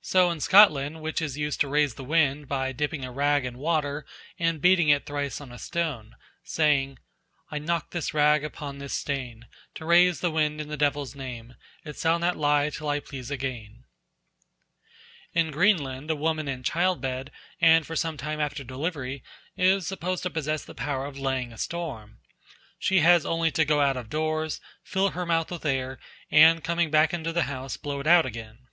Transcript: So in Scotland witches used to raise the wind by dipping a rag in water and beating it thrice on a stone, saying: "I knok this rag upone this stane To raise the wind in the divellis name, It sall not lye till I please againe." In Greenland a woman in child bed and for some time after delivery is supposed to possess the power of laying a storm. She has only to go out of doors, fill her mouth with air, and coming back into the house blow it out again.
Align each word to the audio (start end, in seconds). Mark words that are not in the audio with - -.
So 0.00 0.30
in 0.30 0.38
Scotland 0.38 1.00
witches 1.00 1.36
used 1.36 1.58
to 1.58 1.66
raise 1.68 1.96
the 1.96 2.04
wind 2.04 2.46
by 2.46 2.70
dipping 2.70 3.04
a 3.04 3.10
rag 3.10 3.44
in 3.44 3.58
water 3.58 4.06
and 4.38 4.60
beating 4.60 4.90
it 4.90 5.06
thrice 5.06 5.40
on 5.40 5.50
a 5.50 5.58
stone, 5.58 6.14
saying: 6.44 7.00
"I 7.50 7.58
knok 7.58 7.90
this 7.90 8.14
rag 8.14 8.44
upone 8.44 8.78
this 8.78 8.94
stane 8.94 9.48
To 9.74 9.84
raise 9.84 10.20
the 10.20 10.30
wind 10.30 10.60
in 10.60 10.68
the 10.68 10.76
divellis 10.78 11.16
name, 11.16 11.56
It 11.84 11.96
sall 11.98 12.20
not 12.20 12.36
lye 12.36 12.70
till 12.70 12.88
I 12.88 13.00
please 13.00 13.28
againe." 13.28 13.82
In 15.32 15.50
Greenland 15.50 16.12
a 16.12 16.14
woman 16.14 16.46
in 16.46 16.62
child 16.62 17.00
bed 17.00 17.32
and 17.60 17.84
for 17.84 17.96
some 17.96 18.16
time 18.16 18.38
after 18.38 18.62
delivery 18.62 19.24
is 19.56 19.84
supposed 19.84 20.22
to 20.22 20.30
possess 20.30 20.64
the 20.64 20.76
power 20.76 21.06
of 21.06 21.18
laying 21.18 21.52
a 21.52 21.58
storm. 21.58 22.20
She 22.78 23.00
has 23.00 23.26
only 23.26 23.50
to 23.50 23.64
go 23.64 23.80
out 23.80 23.96
of 23.96 24.10
doors, 24.10 24.60
fill 24.84 25.08
her 25.10 25.26
mouth 25.26 25.50
with 25.50 25.66
air, 25.66 25.98
and 26.30 26.62
coming 26.62 26.88
back 26.88 27.12
into 27.12 27.32
the 27.32 27.42
house 27.50 27.76
blow 27.76 27.98
it 27.98 28.06
out 28.06 28.24
again. 28.26 28.68